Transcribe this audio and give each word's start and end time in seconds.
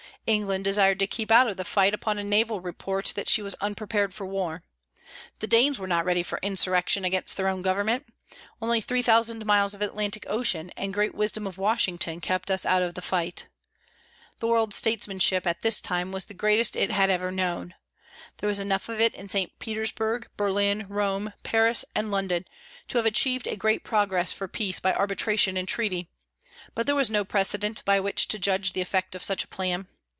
England 0.27 0.63
desired 0.65 0.99
to 0.99 1.07
keep 1.07 1.31
out 1.31 1.47
of 1.47 1.57
the 1.57 1.65
fight 1.65 1.95
upon 1.95 2.19
a 2.19 2.23
naval 2.23 2.61
report 2.61 3.11
that 3.15 3.27
she 3.27 3.41
was 3.41 3.55
unprepared 3.55 4.13
for 4.13 4.23
war. 4.23 4.61
The 5.39 5.47
Danes 5.47 5.79
were 5.79 5.87
ready 5.87 6.21
for 6.21 6.37
insurrection 6.43 7.03
against 7.03 7.35
their 7.35 7.47
own 7.47 7.63
Government. 7.63 8.05
Only 8.61 8.81
3,000 8.81 9.43
miles 9.47 9.73
of 9.73 9.81
Atlantic 9.81 10.25
Ocean 10.29 10.69
and 10.77 10.93
great 10.93 11.15
wisdom 11.15 11.47
of 11.47 11.57
Washington 11.57 12.21
kept 12.21 12.51
us 12.51 12.67
out 12.67 12.83
of 12.83 12.93
the 12.93 13.01
fight. 13.01 13.47
The 14.39 14.45
world's 14.47 14.75
statesmanship 14.75 15.47
at 15.47 15.63
this 15.63 15.81
time 15.81 16.11
was 16.11 16.25
the 16.25 16.35
greatest 16.35 16.75
it 16.75 16.91
had 16.91 17.09
ever 17.09 17.31
known. 17.31 17.73
There 18.37 18.47
was 18.47 18.59
enough 18.59 18.89
of 18.89 19.01
it 19.01 19.15
in 19.15 19.27
St. 19.27 19.57
Petersburg, 19.57 20.27
Berlin, 20.37 20.85
Rome, 20.87 21.33
Paris, 21.41 21.83
and 21.95 22.11
London 22.11 22.45
to 22.89 22.99
have 22.99 23.07
achieved 23.07 23.47
a 23.47 23.55
great 23.57 23.83
progress 23.83 24.31
for 24.31 24.47
peace 24.47 24.79
by 24.79 24.93
arbitration 24.93 25.57
and 25.57 25.67
treaty, 25.67 26.09
but 26.75 26.85
there 26.85 26.95
was 26.95 27.09
no 27.09 27.25
precedent 27.25 27.83
by 27.85 27.99
which 27.99 28.27
to 28.27 28.37
judge 28.37 28.73
the 28.73 28.81
effect 28.81 29.15
of 29.15 29.23
such 29.23 29.43
a 29.43 29.47
plan. 29.47 29.87